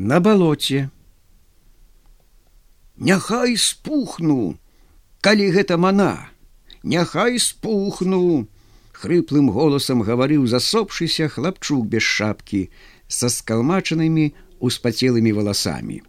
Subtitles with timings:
[0.00, 0.88] на балоце.
[2.96, 4.56] Няхай спухну,
[5.20, 6.32] калі гэта мана,
[6.82, 8.48] Няхай спухну,
[8.96, 12.62] хрыплым голасам гаварыў засопшыся хлапчук без шапкі
[13.08, 16.00] са скалмачанымі успацелымі валасамі.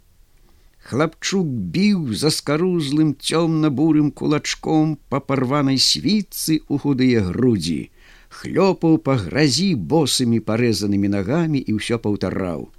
[0.80, 7.92] Хлапчук біў за скарузлым цёмна-бурым кулачком па парванай світцы ў худыя грудзі,
[8.32, 12.72] хлёпаў па гразі босымі парэзанымі нагамі і ўсё паўтараў: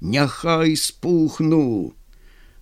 [0.00, 1.94] Няхай спухну.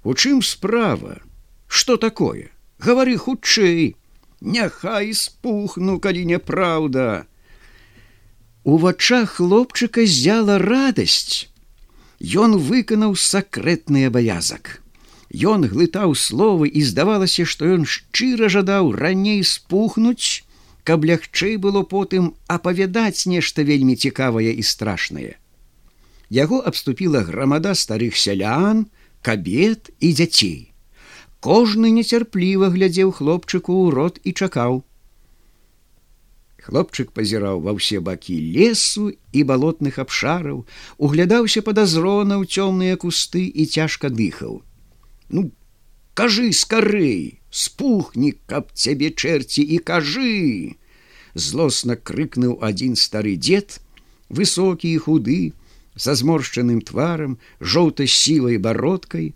[0.04, 1.20] У чым справа?
[1.66, 2.50] Што такое?
[2.78, 3.96] Гавары хутчэй,
[4.44, 7.24] Няхай спухну, калі няпраўда.
[8.64, 11.48] У вачах хлопчыка зяла радасць.
[12.20, 14.80] Ён выканаў сакрэтны абавязак.
[15.32, 20.44] Ён глытаў словы і здавалася, што ён шчыра жадаў раней спухнуць,
[20.84, 25.40] каб лягчэй было потым апавядаць нешта вельмі цікавае і страшнае.
[26.30, 28.86] Яго абступіла грамада старых сялян,
[29.22, 30.72] кабет і дзяцей.
[31.44, 34.84] Кожны нецярпліва глядзеў хлопчыку ў рот і чакаў.
[36.64, 40.64] Хлопчык пазіраў ва ўсе бакі лесу і балотных абшараў,
[40.96, 44.64] углядаўся падазрона ў цёмныя кусты і цяжка дыхаў.
[45.28, 45.52] Ну,
[46.16, 50.80] кажы скарэй, спухні, каб цябе чэрці і кажы!
[51.36, 53.84] Злосна крыкнуў адзін стары дзед,
[54.32, 55.52] высокі і худы,
[55.96, 59.34] са зморшчаным тварам, жоўта-сівай бародкай.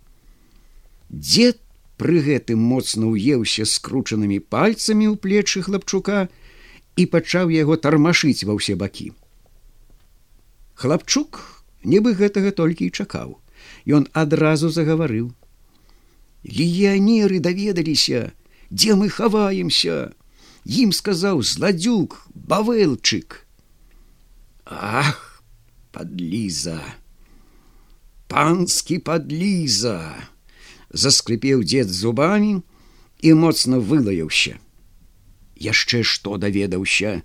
[1.09, 1.59] Дзед
[1.99, 6.27] пры гэтым моцна ўеўся скручанымі пальцамі ў плечы хлапчука
[6.95, 9.11] і пачаў яго тармашыць ва ўсе бакі.
[10.79, 13.39] Хлапчук нібы гэтага толькі і чакаў.
[13.87, 15.31] Ён адразу загаварыў:
[16.43, 18.31] Легіянеры даведаліся,
[18.71, 20.15] дзе мы хаваемся.
[20.63, 23.43] Ім сказаў зладзюк, бавэлчык.
[24.65, 25.28] Ах,
[25.99, 26.79] подліза!
[28.31, 30.15] Панскі подліза!
[30.89, 32.61] Заскрыпеў дзед зубамі
[33.19, 34.55] і моцна вылаяўся.
[35.59, 37.19] Яшчэ што даведаўся.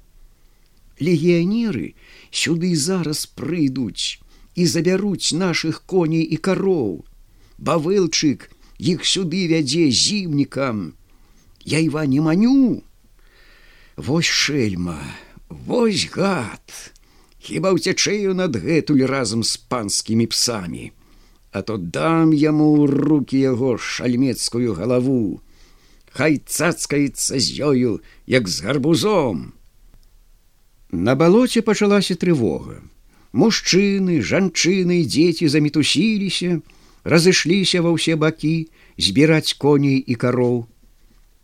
[0.98, 1.94] Легіянеры
[2.34, 4.18] сюды зараз прыйдуць
[4.58, 7.06] і забяруць нашых коней і кароў.
[7.58, 8.50] Бавэлчык,
[8.82, 10.98] іх сюды вядзе зімнікам.
[11.62, 12.82] Я іва не маню.
[13.96, 14.98] Вось шельма,
[15.48, 16.93] вось гад.
[17.44, 20.92] Хіба ўцячэю над гэтуль разам з панскімі псамі,
[21.52, 25.44] А то дам яму ў руки яго шальмецкую галаву.
[26.10, 29.52] Хай цацкаецца з ёю, як з гарбузом.
[30.90, 32.80] На балоце пачалася трывога.
[33.30, 36.58] Мужчыны, жанчыны дзеці замітусіліся,
[37.04, 40.64] разышліся ва ўсе бакі збіраць коней і кароў.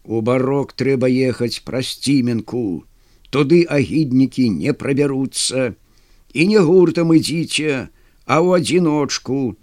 [0.08, 2.88] У барок трэба ехаць праз ціменку,
[3.30, 5.76] туды агіднікі не прабяруцца
[6.34, 7.88] і не гуртам ідзіце,
[8.26, 9.56] а ў адзіночку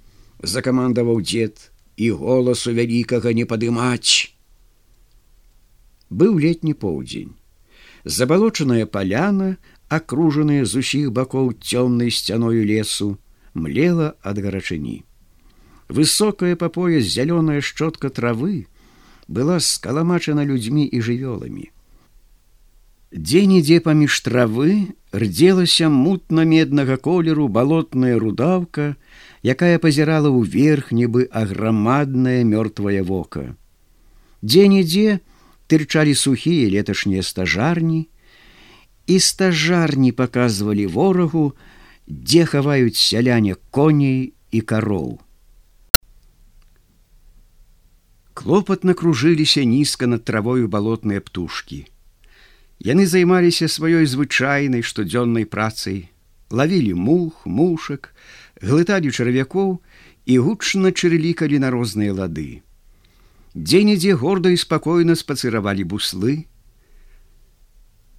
[0.44, 4.34] закамандаваў дзед і голасу вялікага не падымаць.
[6.10, 7.36] Быў летні поўдзень.
[8.06, 9.58] Забалочаная паляна,
[9.90, 13.18] акружаная з усіх бакоў цёмнай сцяною лесу,
[13.54, 15.08] млела ад гарачыні
[15.90, 18.68] высокая по пояс зялёная шчотка травы
[19.28, 21.72] была скаламачана людзьмі і жывёламі.
[23.16, 29.00] Дзе-нідзе паміж травы рдзелася мутна-меднага колеру балотная рудаўка,
[29.44, 33.56] якая пазірала ўверх нібы аграмаднае мёртвае вока.
[34.44, 35.24] Дзе-нідзе
[35.72, 38.08] тырчалі сухія леташнія стажарні,
[39.08, 41.56] і стажарні паказвалі ворагу,
[42.08, 45.24] дзе хаваюць сяляне коней і кароў.
[48.38, 51.88] клопатна кружыліся нізка над травою балотныя птушки.
[52.78, 56.14] Яны займаліся сваёй звычайнай штодзённай працай,
[56.54, 58.14] лавілі мух, мушак,
[58.62, 59.82] глыталі чарвякоў
[60.26, 62.62] і гучна чырылікалі на розныя лады.
[63.58, 66.46] Дзе-нідзе горда і спакойна спацыравалі буслы.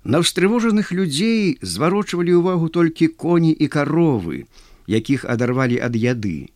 [0.02, 4.50] На ўстрывожаных людзей зварочвалі ўвагу толькі коні і каровы,
[4.90, 6.50] якіх адарвалі ад яды.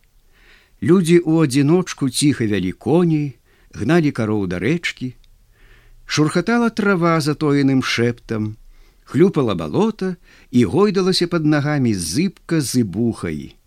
[0.83, 3.39] Людзі ў адзіночку ціха вялі коней,
[3.71, 5.15] гналі кароў да рэчкі,
[6.13, 8.57] шурхатала трава затоеным шэптам,
[9.03, 10.15] хлюпала балота
[10.51, 13.57] і гойдалася под нагамі зыбка зыбухай.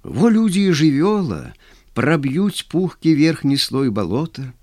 [0.00, 1.52] Во людзі жывёла
[1.92, 4.54] праб'юць пухкі верхні слой балота,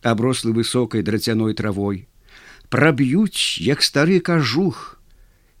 [0.00, 2.08] аброслы высокай драцяной травой,
[2.72, 4.96] праб'юць, як стары кажух,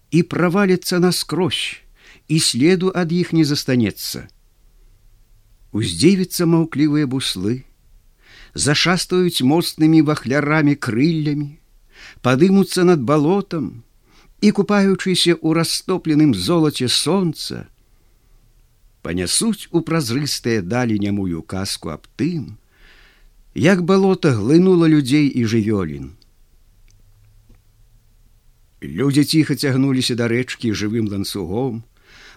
[0.08, 1.84] і праваліцца наскрозь,
[2.32, 4.24] і следу ад іх не застанецца.
[5.76, 7.68] Уздзевіцца маўклівыя буслы,
[8.54, 11.58] зашастаюць моцнымі вахлярамі крыллямі,
[12.22, 13.82] падымуцца над балотам
[14.40, 17.66] і купаючыся ў растопленым золаце сонца,
[19.02, 22.56] панясуць у празрыстыя далі нямую казку аб тым,
[23.54, 26.14] як балота глынула людзей і жывёлін.
[28.84, 31.84] Людзі ціха цягнуліся да рэчкі жывым ланцугом,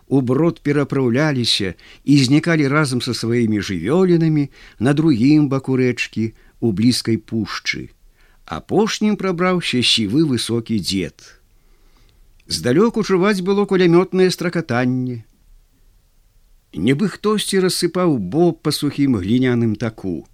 [0.08, 1.74] уброд перапраўляліся
[2.04, 4.48] і знікалі разам са сваімі жывёлінамі
[4.80, 7.92] на другім баку рэчкі у блізкай пушчы.
[8.46, 11.20] Апошнім прабраўся сівы высокі дзед.
[12.48, 15.26] Здалёку чуваць было кулямётнае стракатанне.
[16.72, 20.28] Нібы хтосьці рассыпаў боб па сухім гліняным таку.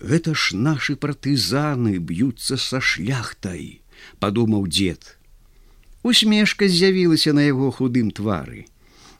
[0.00, 3.80] Гэта ж нашы партызаны б'юцца са шляхтай,
[4.20, 5.17] падумаў дзед.
[6.08, 8.64] Усмешка з'явілася на яго худым твары.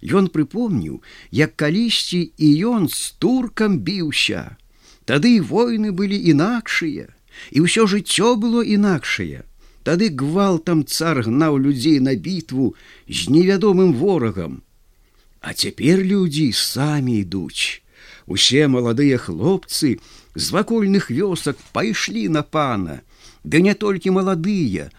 [0.01, 1.03] Ён прыпомніў,
[1.37, 4.57] як калісьці і ён з туркам біўся.
[5.05, 7.13] Тады войны былі інакшыя
[7.53, 9.45] і ўсё жыццё было інакшае.
[9.85, 12.73] Тады гвалтам цар гнаў людзей на бітву
[13.05, 14.63] з невядомым ворагам.
[15.41, 17.85] А цяпер людзі самі ідуць.
[18.25, 20.01] Усе маладыя хлопцы
[20.35, 23.01] з вакольных вёсак пайшлі на пана,
[23.45, 24.91] Ды не толькі маладыя,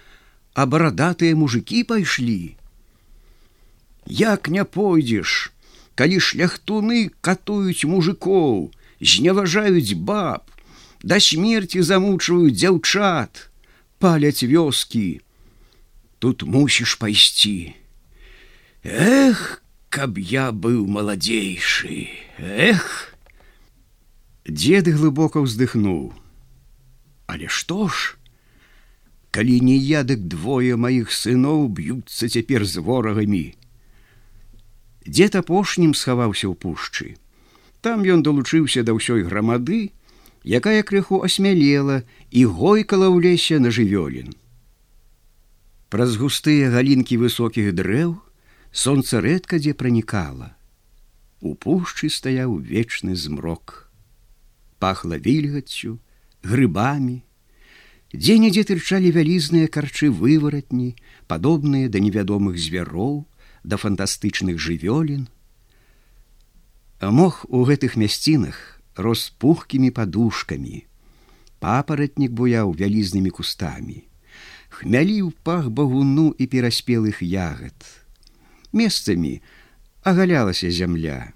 [0.59, 2.55] а барадатыя мужикі пайшлі.
[4.11, 5.53] Як не пойдзеш,
[5.95, 8.67] калі шляхтуны катуюць мужикоў,
[8.99, 10.43] зневажаюць баб,
[10.99, 13.47] да смерти замучваюць дзяўчат,
[14.03, 15.23] паляць вёскі.
[16.19, 17.71] Тут мусіш пайсці.
[18.83, 23.15] Эх, каб я быў маладзейшы, Эх!
[24.43, 26.11] Дзед глыбока ўздыхнуў.
[27.31, 28.18] Але што ж?
[29.31, 33.53] Калі не я, дык двое маіх сыноў б'юцца цяпер з ворагамі.
[35.05, 37.13] Дзед апошнім схаваўся ў пушчы.
[37.81, 39.93] Там ён далучыўся да ўсёй грамады,
[40.43, 44.33] якая крыху асмялела і гойкала ў лесе на жывёлін.
[45.93, 48.17] Праз густыя галінкі высокіх дрэў
[48.73, 50.57] сонца рэдка дзе пранікала.
[51.41, 53.89] У пушчы стаяў вечны змрок.
[54.81, 55.97] Пахла вільгаццю,
[56.43, 57.23] грыбамі,
[58.09, 60.97] Дзе-нідзе тырчалі вялізныя карчы вываратні,
[61.29, 63.29] падобныя да невядомых звяроў,
[63.63, 65.29] да фантастычных жывёлін.
[67.01, 70.85] Мог у гэтых мясцінах рос пухкімі падушкамі.
[71.61, 74.03] Папаратнік буяў вялізнымі кустамі.
[74.69, 77.77] Хмяліў пах багуну і пераспелых ягад.
[78.73, 79.41] Месцамі
[80.01, 81.33] агалялася зямля.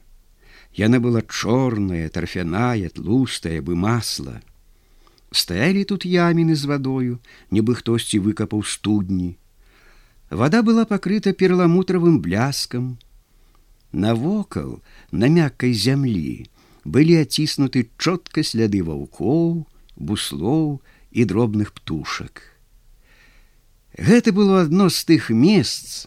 [0.73, 4.41] Яна была чорная, тарфяная, тлустая бы масла.
[5.33, 7.17] Стаялі тут яміны з вадою,
[7.49, 9.33] нібы хтосьці выкапаў студні.
[10.29, 12.97] Вада была пакрыта перламутравым бляскам.
[13.91, 14.81] Навокал
[15.11, 16.45] на мяккай зямлі
[16.85, 19.65] былі аціснуты чотка сляды ваўкоў,
[19.97, 22.53] буслоў і дробных птушак.
[23.97, 26.05] Гэта было адно з тых месц,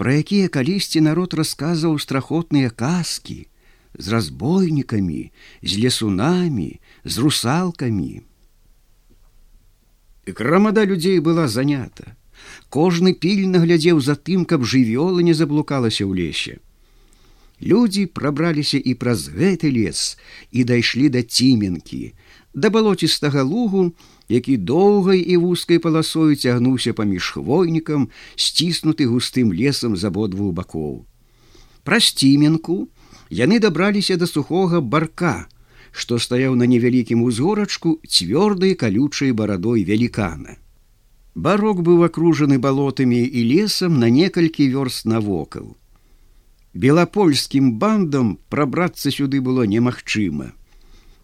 [0.00, 3.48] пра якія калісьці народ расказаў страхотныя казкі,
[3.98, 8.24] з разбойнікамі, з лесунамі, з русалкамі.
[10.26, 12.16] Грамада людзей была занята.
[12.68, 16.58] Кожны пільна глядзеў за тым, каб жывёла не заблукалася ў лесе.
[17.62, 20.18] Людзі прабраліся і праз гэты лес
[20.50, 22.12] і дайшлі да ціменкі,
[22.52, 23.94] да балоцістага лугу,
[24.28, 31.06] які доўгай і вузкай паласою цягнуўся паміж хвойнікам, сціснуты густым лесам з абодвух бакоў.
[31.86, 32.90] Праз ціменку
[33.30, 35.46] яны дабраліся да сухога барка,
[35.96, 40.60] што стаяў на невялікім узгорачку цвёрдай калючай барадой велікана.
[41.34, 45.74] Барок быў акружаны балотамі і лесам на некалькі вёрст навокал
[46.76, 50.52] белапольскім бандам прабрацца сюды было немагчыма.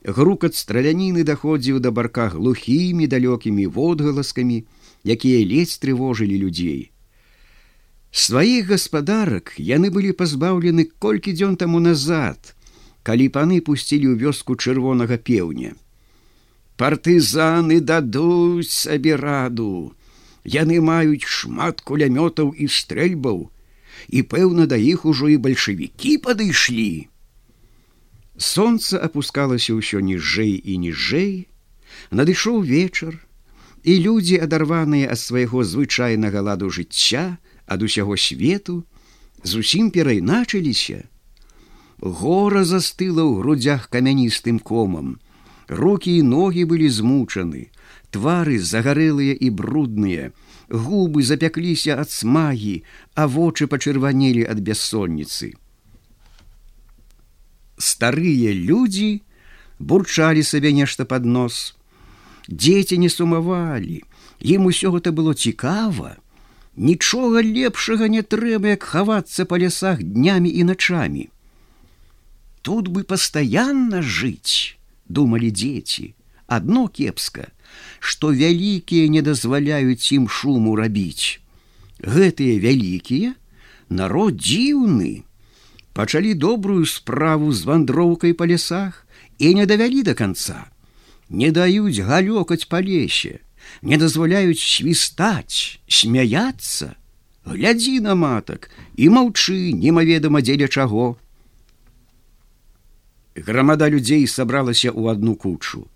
[0.03, 4.65] Грукат страляніны даходзіў да барка глухімі далёкімі водгаласкамі,
[5.05, 6.91] якія ледзь трывожылі людзей.
[8.11, 12.57] Сваіх гаспадарак яны былі пазбаўлены колькі дзён таму назад,
[13.03, 15.75] калі паны пусцілі ў вёску чырвонага пеўня.
[16.77, 19.95] Партызаны дадуць сабе раду.
[20.45, 23.51] Яны маюць шмат кулямётаў і стрэльбаў,
[24.09, 27.07] і пэўна да іх ужо і бальшавікі падышлі.
[28.39, 31.47] Сонца опускалася ўсё ніжэй і ніжэй,
[32.11, 33.21] надышоў вечар,
[33.83, 38.83] і людзі, адарваныя ад свайго звычайнага ладу жыцця ад усяго свету,
[39.43, 41.07] зусім перайначыліся.
[42.03, 45.23] Гора застыла ў грудзях камяністым комам.
[45.71, 47.71] Рукі і ногі былі змучаны,
[48.11, 50.33] твары загарэлыя і брудныя,
[50.67, 52.83] губы запякліся ад смагі,
[53.15, 55.55] а вочы пачырванелі ад бяссонніцы.
[57.79, 59.23] Старыя людзі
[59.79, 61.79] бурчалі сабе нешта пад нос.
[62.51, 64.03] Дзеці не сумавалі,
[64.43, 66.19] ім усё гэта было цікава,
[66.75, 71.31] нічога лепшага не трэба, як хавацца па лясах днямі і начамі.
[72.63, 74.79] Тут бы пастаянна жыць,
[75.09, 76.15] думалі дзеці,
[76.47, 77.51] адно кепска,
[77.99, 81.43] што вялікія не дазваляюць ім шуму рабіць.
[82.03, 83.35] Гэтыя вялікія
[83.91, 85.27] народ дзіўны,
[85.93, 89.07] пачалі добрую справу з вандроўкай па лясах
[89.39, 90.71] і не давялі до конца,
[91.29, 93.41] не даюць галёкаць па лесе,
[93.83, 96.95] не дазваляюць свістаць, смяяться,
[97.45, 101.19] глядзі на матак і маўчы немаведама дзеля чаго.
[103.35, 105.89] Грамада людзей сабралася ў адну кучу.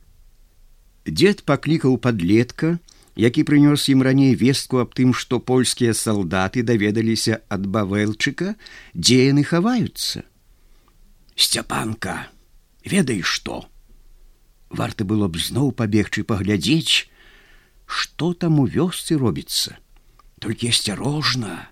[1.05, 2.81] Дед паклікаў подлетка,
[3.17, 8.57] які прынёс ім раней вестку аб тым, што польскія салдаты даведаліся ад бавэлчыка,
[8.97, 10.25] дзе яны хаваюцца.
[11.37, 12.33] Сцяпанка,
[12.85, 13.69] ведай што.
[14.73, 17.13] Варта было б зноў пабегчы паглядзець,
[17.85, 19.77] што там у вёсцы робіцца.
[20.41, 21.69] Толькі асцярожна,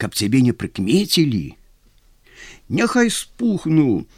[0.00, 1.56] каб цябе не прыкмецілі.
[2.68, 4.08] Няхай спухну,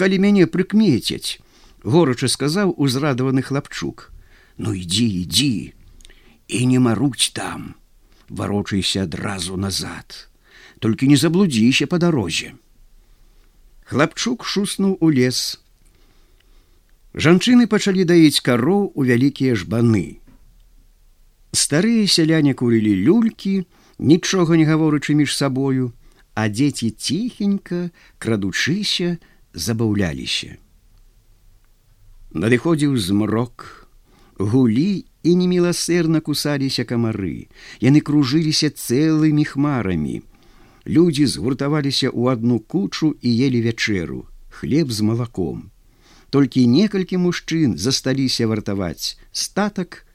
[0.00, 1.36] калі мяне прыкмецяць,
[1.84, 4.08] горача сказаў узрадаваны хлапчук.
[4.56, 5.72] Ну ідзі, ідзі,
[6.48, 7.74] і не маруць там,
[8.28, 10.28] варочайся адразу назад,
[10.80, 12.56] толькі не заблудзіся па дарозе.
[13.84, 15.60] Хлапчук шуснуў у лес.
[17.12, 20.20] Жанчыны пачалі даіць кароў у вялікія жбаны.
[21.52, 23.66] Старыя сяляне курылі люлькі,
[23.98, 25.92] нічога не гаворычы між сабою,
[26.34, 29.18] а дзеці ціхенька, крадучыся,
[29.54, 30.56] забаўляліся.
[32.30, 33.88] Надыходзіў змрок,
[34.38, 37.50] гулі і неміласэрна кусаліся камары.
[37.82, 40.22] Яны кружыліся цэлымі хмарамі.
[40.86, 45.68] Людзі згуртаваліся ў адну кучу і ели вячэру, хлеб з малаком.
[46.30, 50.06] Толькі некалькі мужчын засталіся вартаваць статак,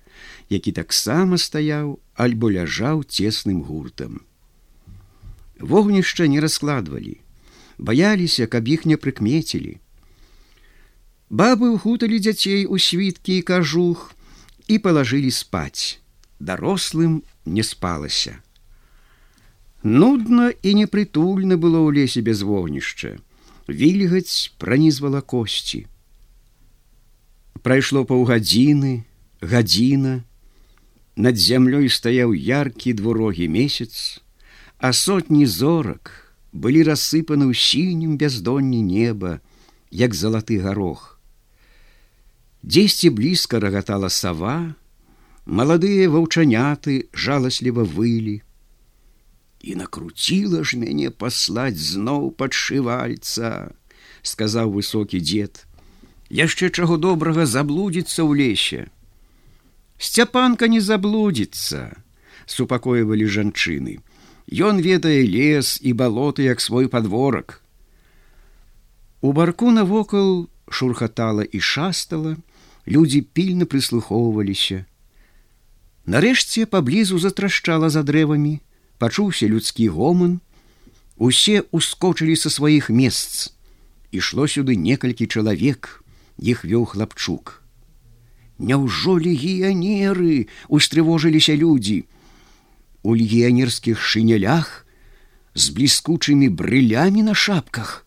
[0.49, 4.23] які таксама стаяў альбо ляжаў цесным гуртам.
[5.59, 7.19] Вогнішча не раскладвалі,
[7.77, 9.77] баяліся, каб іх не прыкмецілі.
[11.29, 14.13] Бабы ўхуталі дзяцей у світкі і кажух
[14.67, 15.99] і палажылі спаць.
[16.39, 18.39] Дарослым не спалася.
[19.83, 23.17] Нудна і непрытульна было ў лесе без вогнішча.
[23.69, 25.85] Вільгаць пранізвала косці.
[27.61, 29.05] Прайшло паўгадзіны,
[29.41, 30.21] гадзіна,
[31.15, 34.21] над зямлёй стаяў яркі двурогі месяц,
[34.77, 36.24] а сотні зорак
[36.55, 39.43] былі рассыпаны ў сінім бяздонні неба,
[39.91, 41.19] як залаты гарох.
[42.63, 44.73] Дзесьці блізка рагатала сава,
[45.45, 48.39] маладыя ваўчаняты жаласліва вылі.
[49.61, 53.75] І накруціла ж мяне паслаць зноў падшывальца,
[54.23, 55.67] сказаў высокі дзед.
[56.31, 58.81] Яшчэ чаго добрага заблудзіцца ў лесе.
[59.99, 61.99] Сцяпанка не заблудзіцца,
[62.47, 63.99] супакоівалі жанчыны.
[64.51, 67.61] Ён ведае лес і балоты як свой падворак.
[69.21, 72.37] У барку навокал шурхатала і шастала,
[72.87, 74.85] людзі пільна прыслухоўваліся.
[76.05, 78.61] Нарэшце паблізу затрашчала за дрэвамі,
[79.01, 80.41] пачуўся людскі гоман,
[81.17, 83.55] Усе ускочылі са сваіх месц.
[84.11, 86.03] Ішло сюды некалькі чалавек,
[86.35, 87.63] іх вёў хлапчук.
[88.59, 92.03] Няўжо легіянеры устрывожыліся людзі.
[93.05, 94.69] У легіянерскіх шынялях
[95.53, 98.01] з бліскучымі брылямі на шапках.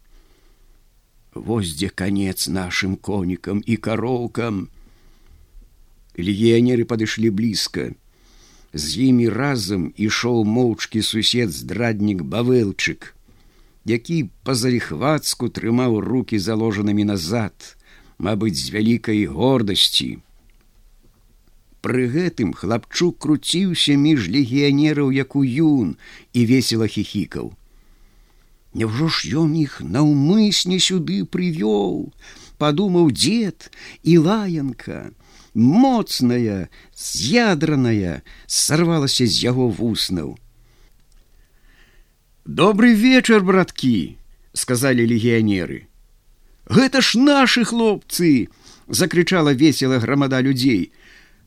[1.38, 4.66] Вось дзе канец нашим конікам і кароўкам.
[6.18, 7.94] Легіянеры падышлі блізка.
[8.74, 13.14] З імі разам ішоў моўчкі сусед здраднік бавэлчык,
[13.86, 17.54] які па-зарихвацку трымаў руки заложанымі назад,
[18.18, 20.18] мабыць, з вялікай гордасці.
[21.88, 25.94] Пры гэтым хлапчук круціўся між легіянераў як у юн
[26.36, 27.46] і весела хихікаў.
[28.76, 32.12] Няўжо ж ён іх наўмысне сюды прывёў,
[32.60, 33.70] падумаў дзед
[34.04, 34.98] і лаянка,
[35.54, 40.36] моцная, з'ядраная, сарвалася з яго вуснаў.
[42.44, 44.20] Добрый вечар, браткі,
[44.52, 45.88] сказалі легіянеры.
[46.68, 48.52] Гэта ж нашы хлопцы!
[48.88, 50.92] закрычала весела грамада людзей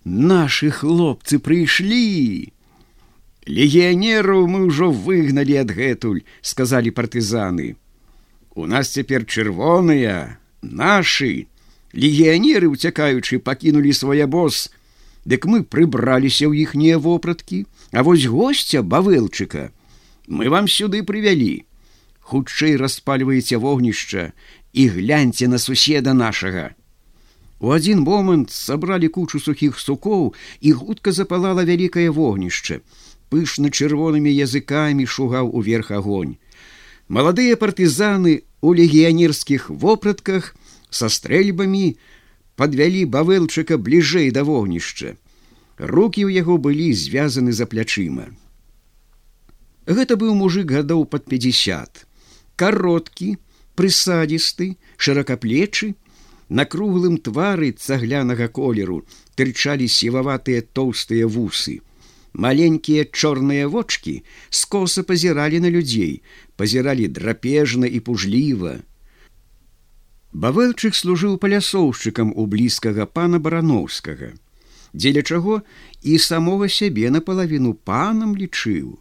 [0.03, 2.53] наши хлопцы прыйшлі.
[3.47, 7.75] Легіянераў мы ўжо выгналі адгэтуль сказалі партызаны.
[8.55, 11.47] У нас цяпер чырвоныя нашы.
[11.93, 14.69] Легіянеры уцякаючы пакінулі свой абоз.
[15.25, 19.71] Дык мы прыбраліся ў іхнія вопраткі а вось гостця бавэлчыка
[20.27, 21.65] мы вам сюды прывялі.
[22.21, 24.31] Хутчэй распальваеце вогнішча
[24.71, 26.71] і гляньце на суседа нашага
[27.61, 32.81] У адзін момант сабралі кучу сухіх сукоў і хутка запалала вялікае вогнішча.
[33.31, 36.35] пышна чырвонымі языкамі шугаў уверх агонь.
[37.07, 40.51] Маладыя партызаны у легіянерскіх вопратках
[40.91, 41.95] са стрэльбамі
[42.59, 45.15] подвялі бавэлчыка бліжэй да вогнішча.
[45.79, 48.27] Рукі ў яго былі звязаны за плячыма.
[49.87, 52.05] Гэта быў мужик гадоў под 50.
[52.61, 53.39] кароткі,
[53.79, 55.95] прысадзісты, шыракаплечы,
[56.51, 58.97] на круглым твары цаглянага колеру
[59.39, 61.79] тырчалі сіваватыя тоўстыя вусы.
[62.33, 66.23] Маленькія чорныя вочки скоса пазіралі на людзей,
[66.59, 68.73] пазіралі драпежна і пужліва.
[70.31, 74.35] Бавэлчык служыў палясоўшчыкам у блізкага пана барановскага,
[74.91, 75.63] дзеля чаго
[76.03, 78.99] і самога сябе напалавіну панам лічыў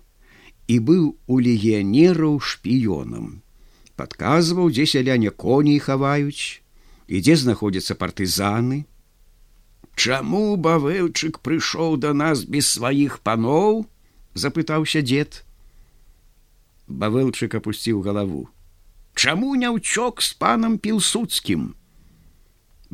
[0.71, 3.42] і быў у легіянераў шпіёнам.
[3.99, 6.60] Падказваў, дзе сяляне коней хаваюць
[7.11, 8.87] і дзе знаходзяцца партызаны.
[9.99, 13.85] Чаму бавэлчык прыйшоў да нас без сваіх паноў?
[14.38, 15.43] запытаўся дзед.
[16.87, 18.47] Бавэлчык апусціў галаву.
[19.19, 21.75] Чаму не ўцёк з панам пілсудскім?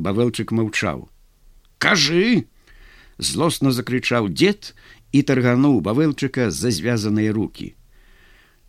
[0.01, 1.09] Бавэлчык маўчаў.
[1.79, 2.49] Кажы!
[3.19, 4.73] злосна закрычаў дзед
[5.13, 7.77] і таргануў бавэлчыка за звязаныя руки.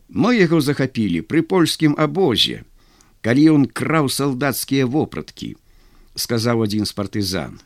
[0.08, 2.64] Мы яго захапілі пры польскім абозе,
[3.22, 5.56] калі ён краў салдацкія вопраткі,
[6.16, 7.60] сказаў адзін з партызан.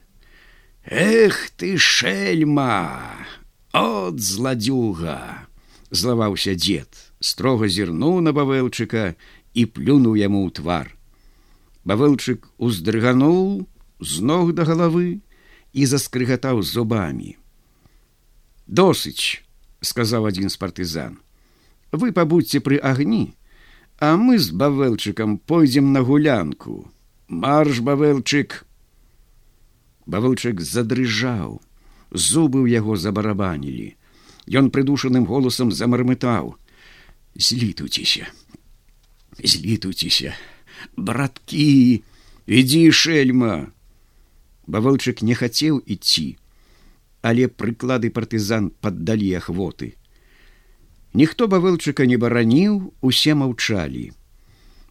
[0.86, 3.25] Эх ты шельма,
[3.74, 5.48] от зладюга!
[5.91, 6.88] злаваўся дзед,
[7.20, 9.20] строга зірнуў на бавэлчыка
[9.53, 10.88] і плюнуў яму ў твар.
[11.84, 13.67] Бавэлчык уздрыгануў
[14.00, 15.20] з ног да галавы
[15.74, 17.36] і заскрыгатаў зубамі
[18.72, 19.43] досыць
[19.84, 21.20] сказаў адзін з партызан
[21.91, 23.36] вы пабудьце пры агні
[24.01, 26.89] а мы з бавэлчыкам пойдзем на гулянку.
[27.29, 28.65] Марш бавэлчык
[30.10, 31.62] бавэлчык задрыжаў
[32.10, 33.93] зубы ў яго забарабанілі.
[34.50, 36.58] Ён прыдушаным голасам замармытаў.
[37.38, 38.27] Злітуйцеся
[39.39, 40.34] злітуйцеся
[40.98, 42.03] браткі
[42.50, 43.71] ідзі шельма!
[44.67, 46.41] Бавэлчык не хацеў ідці
[47.21, 49.93] але прыклады партызан паддалі ахвоты.
[51.13, 54.12] Ніхто бавэлчыка не бараніў, усе маўчалі.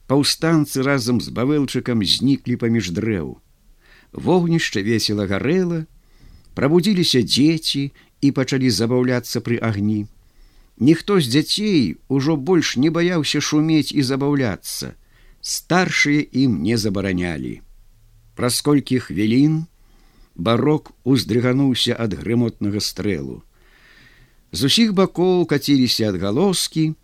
[0.07, 3.41] Паўстанцы разам з бавэлчыкам зніклі паміж дрэў.
[4.13, 5.87] Вогнішча весела гарэла,
[6.55, 10.05] прабудзіліся дзеці і пачалі забаўляцца пры агні.
[10.81, 14.93] Ніхто з дзяцей ужо больш не баяўся шумець і забаўляцца.
[15.41, 17.61] Старшыя ім не забаранялі.
[18.37, 19.65] Праз колькі хвілін,
[20.35, 23.41] барок уздрыгануўся ад грымотнага стрэлу.
[24.53, 26.95] З усіх бакоў каціліся адгалоскі,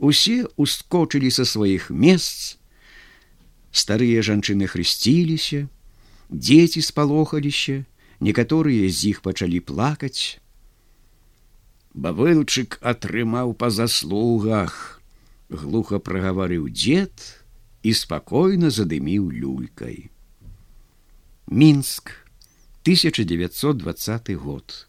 [0.00, 2.56] усе ускочылі са сваіх месц.
[3.70, 5.68] Старыя жанчыны хрысціліся,
[6.32, 7.84] дзеці спалохаліся,
[8.20, 10.40] некаторыя з іх пачалі плакаць.
[11.92, 15.02] Бавылчык атрымаў па заслугах,
[15.52, 17.12] глуха прагаварыў дзед
[17.82, 20.08] і спакойна задыміў люлькай.
[21.48, 22.16] Мінск
[22.88, 24.87] 1920 год.